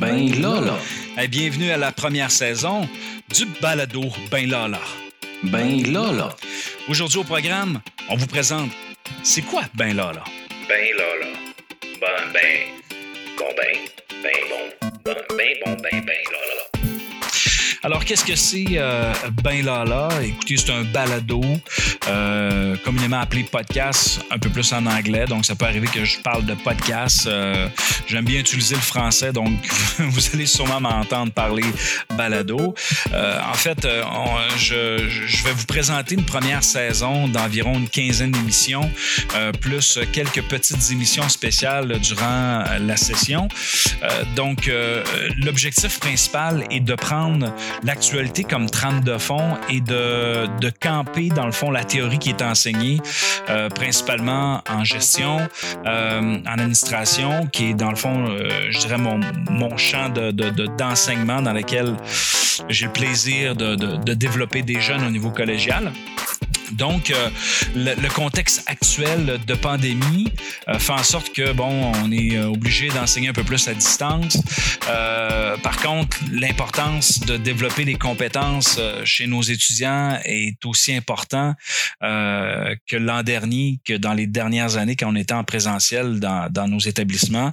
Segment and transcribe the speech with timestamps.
[0.00, 1.26] Ben là là.
[1.26, 2.88] bienvenue à la première saison
[3.28, 4.80] du balado Ben là là.
[5.44, 6.36] Ben là là.
[6.88, 8.70] Aujourd'hui au programme, on vous présente
[9.22, 10.24] C'est quoi Ben là là?
[10.68, 11.26] Ben là là.
[12.00, 12.58] Ben ben.
[13.38, 13.78] Bon ben.
[14.22, 14.88] Ben bon.
[15.04, 16.74] Ben ben bon ben ben là là.
[17.84, 20.08] Alors, qu'est-ce que c'est euh, Ben Lala?
[20.22, 21.42] Écoutez, c'est un balado,
[22.08, 25.26] euh, communément appelé podcast, un peu plus en anglais.
[25.26, 27.26] Donc, ça peut arriver que je parle de podcast.
[27.26, 27.68] Euh,
[28.06, 29.52] j'aime bien utiliser le français, donc
[29.98, 31.64] vous allez sûrement m'entendre parler
[32.16, 32.74] balado.
[33.12, 33.86] en fait,
[34.58, 38.90] je, vais vous présenter une première saison d'environ une quinzaine d'émissions,
[39.60, 43.48] plus quelques petites émissions spéciales durant la session.
[44.36, 44.70] donc,
[45.42, 51.46] l'objectif principal est de prendre l'actualité comme trame de fond et de, de, camper, dans
[51.46, 53.00] le fond, la théorie qui est enseignée,
[53.50, 55.38] euh, principalement en gestion,
[55.86, 61.36] euh, en administration, qui est, dans le fond, euh, je dirais, mon, mon champ d'enseignement
[61.36, 61.94] de, de, dans lequel
[62.68, 65.92] j'ai le plaisir de, de, développer des jeunes au niveau collégial.
[66.72, 67.30] Donc, euh,
[67.74, 70.32] le, contexte actuel de pandémie
[70.68, 73.74] euh, fait en sorte que, bon, on est euh, obligé d'enseigner un peu plus à
[73.74, 74.38] distance.
[75.62, 81.54] par contre, l'importance de développer les compétences chez nos étudiants est aussi important
[82.00, 86.68] que l'an dernier, que dans les dernières années quand on était en présentiel dans, dans
[86.68, 87.52] nos établissements.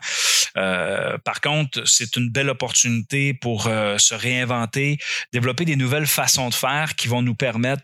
[0.53, 4.97] par contre, c'est une belle opportunité pour se réinventer,
[5.31, 7.83] développer des nouvelles façons de faire qui vont nous permettre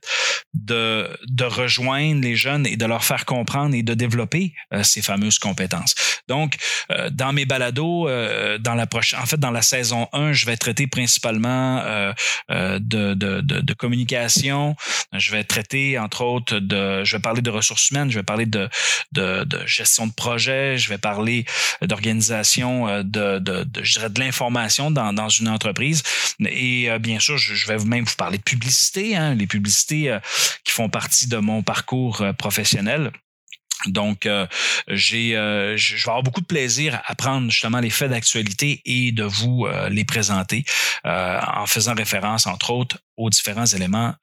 [0.54, 5.02] de de rejoindre les jeunes et de leur faire comprendre et de développer euh, ces
[5.02, 5.96] fameuses compétences.
[6.28, 6.58] Donc,
[6.92, 10.46] euh, dans mes balados, euh, dans la prochaine, en fait, dans la saison 1, je
[10.46, 11.84] vais traiter principalement
[12.50, 14.76] de, de, de, de, communication.
[15.14, 18.46] Je vais traiter, entre autres, de, je vais parler de ressources humaines, je vais parler
[18.46, 18.70] de,
[19.14, 21.46] de, gestion de projet, je vais parler
[21.82, 26.04] d'organisation, de, de, de, je dirais de l'information dans, dans une entreprise.
[26.40, 30.18] Et bien sûr, je, je vais même vous parler de publicité, hein, les publicités
[30.64, 33.12] qui font partie de mon parcours euh, professionnel.
[33.86, 34.48] Donc, euh,
[34.88, 39.12] j'ai, euh, je vais avoir beaucoup de plaisir à prendre justement les faits d'actualité et
[39.12, 40.66] de vous les présenter
[41.04, 44.16] en faisant référence, entre autres, aux différents éléments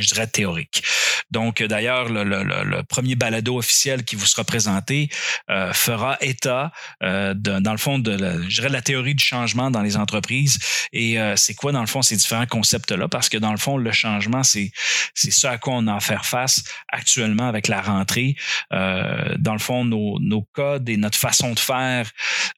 [0.00, 0.82] je dirais, théorique.
[1.30, 5.08] Donc, d'ailleurs, le, le, le, premier balado officiel qui vous sera présenté
[5.50, 9.14] euh, fera état, euh, de, dans le fond, de la, je dirais, de la théorie
[9.14, 10.58] du changement dans les entreprises.
[10.92, 13.08] Et euh, c'est quoi, dans le fond, ces différents concepts-là?
[13.08, 14.70] Parce que, dans le fond, le changement, c'est
[15.14, 18.36] ce à quoi on a à faire face actuellement avec la rentrée.
[18.72, 22.10] Euh, dans le fond, nos, nos codes et notre façon de faire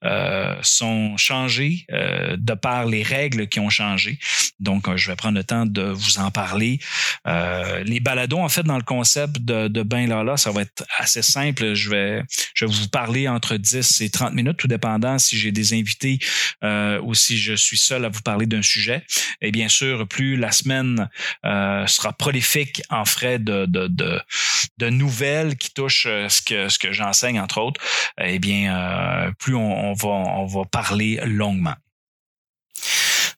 [0.05, 4.19] euh, sont changés de par les règles qui ont changé.
[4.61, 6.81] Donc, je vais prendre le temps de vous en parler.
[7.29, 10.85] Euh, les balados, en fait, dans le concept de, de Ben Lala, ça va être
[10.99, 11.75] assez simple.
[11.75, 12.23] Je vais,
[12.55, 16.19] je vais vous parler entre 10 et 30 minutes, tout dépendant si j'ai des invités
[16.65, 19.05] euh, ou si je suis seul à vous parler d'un sujet.
[19.41, 21.09] Et bien sûr, plus la semaine
[21.45, 26.93] euh, sera prolifique en frais de, de, de, nouvelles qui touchent ce que, ce que
[26.93, 27.81] j'enseigne, entre autres,
[28.21, 31.75] eh bien, plus on, on, va, on va parler longuement.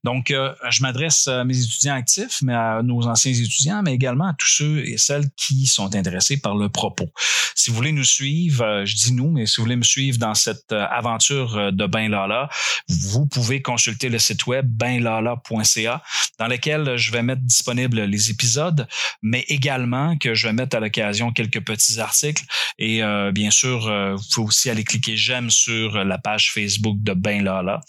[0.03, 4.29] Donc, euh, je m'adresse à mes étudiants actifs, mais à nos anciens étudiants, mais également
[4.29, 7.11] à tous ceux et celles qui sont intéressés par le propos.
[7.55, 10.17] Si vous voulez nous suivre, euh, je dis nous, mais si vous voulez me suivre
[10.17, 12.49] dans cette euh, aventure de Ben Lala,
[12.89, 16.03] vous pouvez consulter le site web benlala.ca
[16.39, 18.89] dans lequel je vais mettre disponible les épisodes,
[19.21, 22.45] mais également que je vais mettre à l'occasion quelques petits articles.
[22.79, 23.81] Et bien sûr,
[24.17, 27.81] vous pouvez aussi aller cliquer j'aime sur la page Facebook de Ben Lala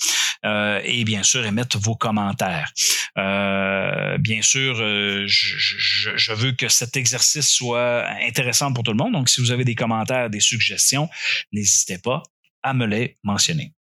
[0.84, 2.74] et bien sûr émettre vos commentaires.
[3.18, 8.98] Euh, bien sûr, euh, je, je, veux que cet exercice soit intéressant pour tout le
[8.98, 9.14] monde.
[9.14, 11.08] Donc, si vous avez des commentaires, des suggestions,
[11.54, 12.24] n'hésitez pas
[12.64, 13.74] à me les mentionner.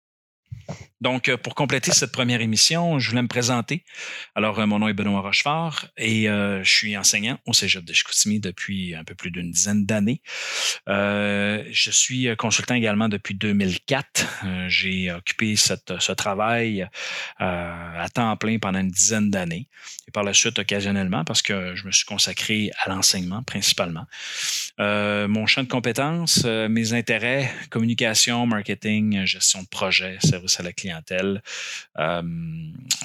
[1.01, 3.83] Donc, euh, pour compléter cette première émission, je voulais me présenter.
[4.35, 7.91] Alors, euh, mon nom est Benoît Rochefort et euh, je suis enseignant au Cégep de
[7.91, 10.21] Chicoutimi depuis un peu plus d'une dizaine d'années.
[10.87, 14.27] je suis consultant également depuis 2004.
[14.67, 16.87] J'ai occupé ce travail
[17.39, 19.67] à temps plein pendant une dizaine d'années
[20.07, 24.05] et par la suite occasionnellement parce que je me suis consacré à l'enseignement principalement.
[24.77, 30.90] mon champ de compétences, mes intérêts, communication, marketing, gestion de projet, service à la clientèle
[30.91, 31.41] clientèle,
[31.99, 32.21] euh,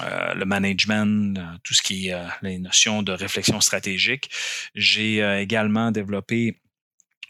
[0.03, 4.29] euh, le management, euh, tout ce qui est les notions de réflexion stratégique.
[4.75, 6.57] J'ai également développé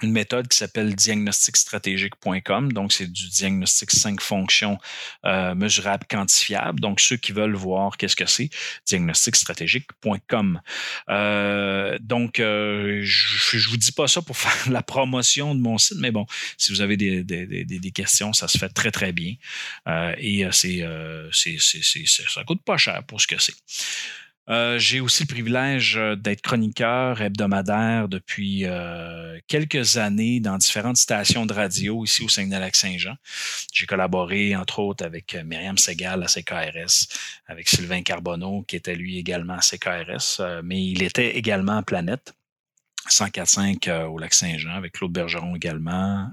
[0.02, 2.72] une méthode qui s'appelle diagnosticstratégique.com.
[2.74, 4.78] Donc, c'est du diagnostic 5 fonctions
[5.26, 6.80] euh, mesurables, quantifiables.
[6.80, 8.50] Donc, ceux qui veulent voir qu'est-ce que c'est,
[8.86, 10.62] diagnosticstratégique.com.
[11.10, 15.78] Euh, donc, euh, je, je vous dis pas ça pour faire la promotion de mon
[15.78, 16.26] site, mais bon,
[16.58, 19.36] si vous avez des, des, des, des questions, ça se fait très, très bien.
[19.88, 23.56] Euh, et euh, euh, c'est, c'est, c'est, ça coûte pas cher pour ce que c'est.
[24.50, 30.96] Euh, j'ai aussi le privilège euh, d'être chroniqueur hebdomadaire depuis euh, quelques années dans différentes
[30.96, 33.16] stations de radio ici au Saguenay-Lac-Saint-Jean.
[33.74, 37.08] J'ai collaboré, entre autres, avec euh, Myriam Segal à CKRS,
[37.48, 42.34] avec Sylvain Carbonneau, qui était lui également à CKRS, mais il était également à Planète.
[43.10, 46.30] 104.5 euh, au lac Saint-Jean, avec Claude Bergeron également.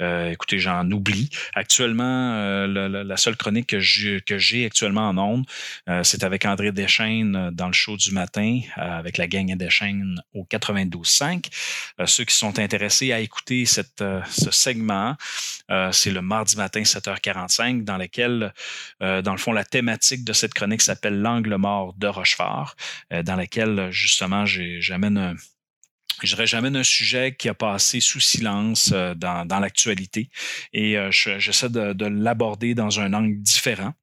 [0.00, 1.30] Euh, écoutez, j'en oublie.
[1.54, 2.66] Actuellement, euh,
[3.04, 5.46] la, seule chronique que j'ai, j'ai actuellement en ondes,
[5.88, 10.44] euh, c'est avec André Deschaines dans le show du matin, avec la gang Deschaines au
[10.44, 11.46] 92.5.
[12.06, 15.16] ceux qui sont intéressés à écouter ce segment,
[15.92, 18.52] c'est le mardi matin 7h45, dans lequel,
[19.00, 22.74] dans le fond, la thématique de cette chronique s'appelle L'angle mort de Rochefort,
[23.10, 25.34] dans laquelle, justement, j'amène un
[26.22, 30.30] je dirais, j'amène un sujet qui a passé sous silence euh, dans, l'actualité
[30.72, 33.94] et euh, j'essaie de, de l'aborder dans un angle différent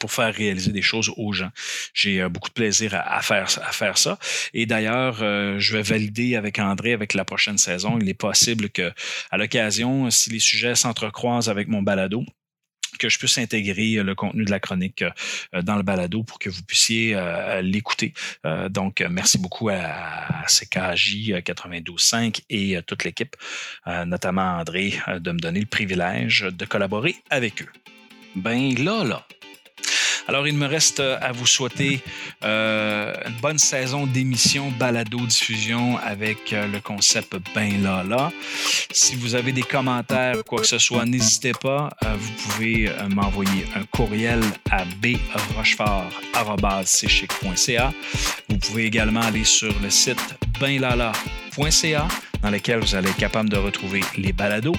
[0.00, 1.50] pour faire réaliser des choses aux gens.
[1.92, 4.18] J'ai euh, beaucoup de plaisir à, faire, ça.
[4.52, 7.98] Et d'ailleurs, je vais valider avec André avec la prochaine saison.
[8.00, 8.92] Il est possible que,
[9.30, 12.24] à l'occasion, si les sujets s'entrecroisent avec mon balado,
[12.98, 16.48] que je puisse intégrer le contenu de la chronique euh, dans le balado pour que
[16.48, 18.12] vous puissiez euh, l'écouter.
[18.46, 23.36] Euh, donc, merci beaucoup à, CKJ 92.5 et toute l'équipe,
[24.06, 27.68] notamment André, de me donner le privilège de collaborer avec eux.
[28.36, 29.26] Ben là, là.
[30.26, 32.00] Alors, il me reste à vous souhaiter
[32.44, 38.32] euh, une bonne saison d'émissions balado-diffusion avec euh, le concept Ben là.
[38.90, 41.90] Si vous avez des commentaires, quoi que ce soit, n'hésitez pas.
[42.04, 44.40] Euh, vous pouvez euh, m'envoyer un courriel
[44.70, 44.84] à
[45.52, 47.92] brochefort.ca.
[48.48, 52.08] Vous pouvez également aller sur le site benlala.ca
[52.42, 54.76] dans lequel vous allez être capable de retrouver les balados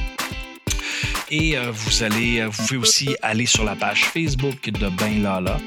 [1.30, 5.58] et euh, vous allez, vous pouvez aussi aller sur la page Facebook de Ben Lala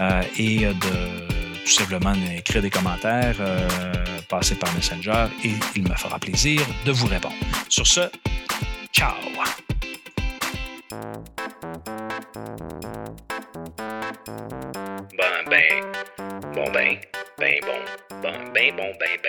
[0.00, 3.92] euh, et de tout simplement écrire des commentaires, euh,
[4.28, 7.34] passer par Messenger et il me fera plaisir de vous répondre.
[7.68, 8.00] Sur ce,
[8.92, 9.14] ciao!
[15.18, 15.82] Ben, ben,
[16.54, 16.98] bon, ben,
[17.38, 19.25] ben, bon, ben, ben, bon, ben, ben.